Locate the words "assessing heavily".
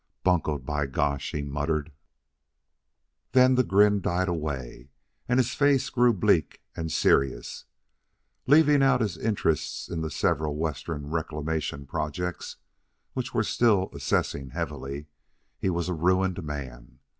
13.93-15.05